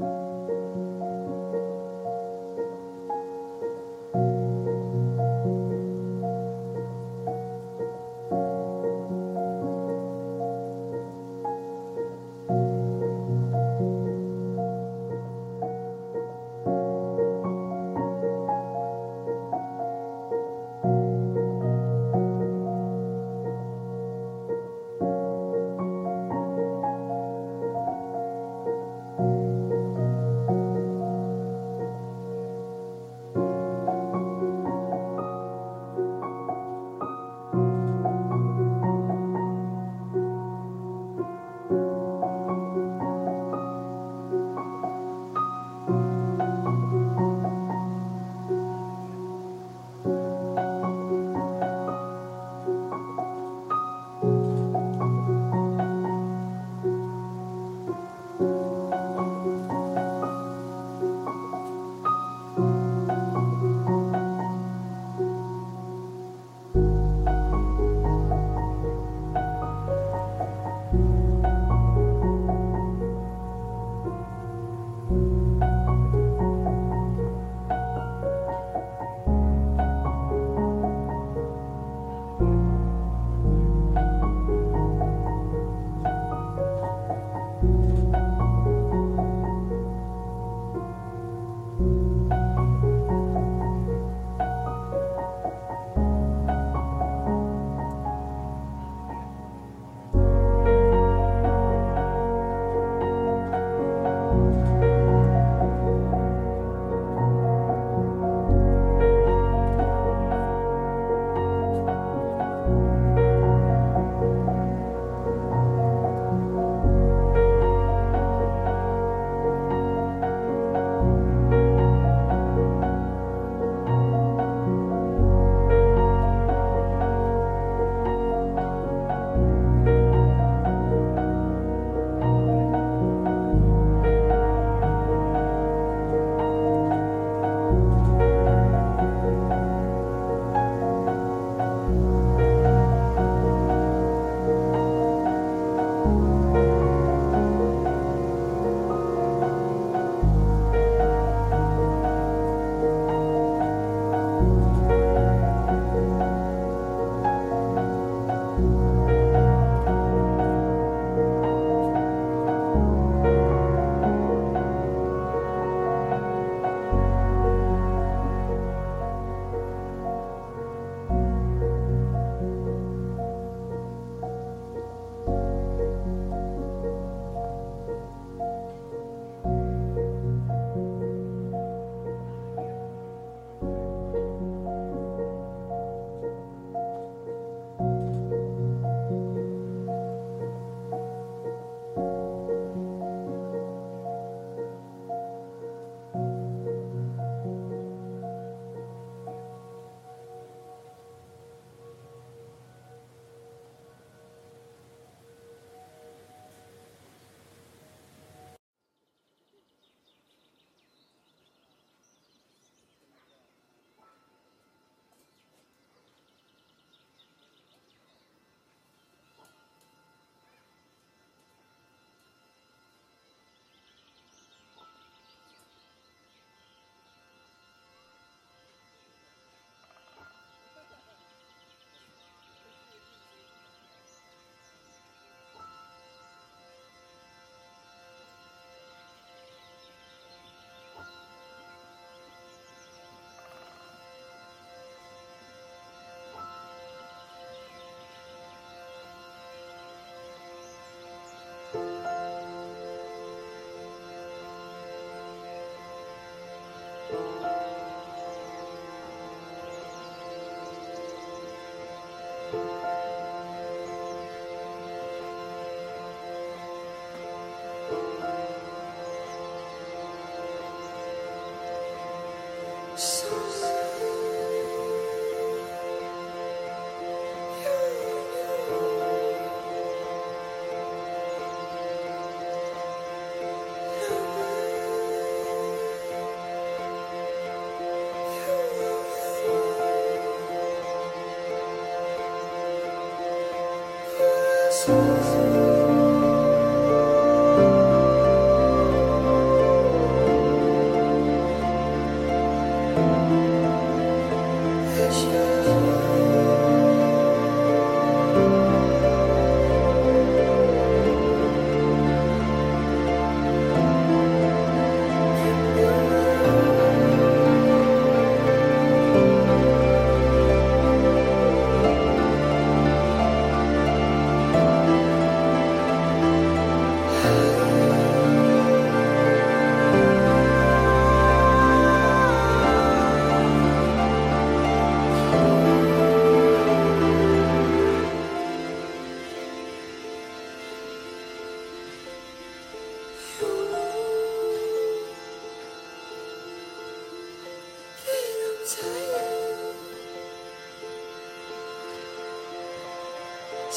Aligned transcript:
Thank 0.00 0.27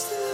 True. 0.10 0.31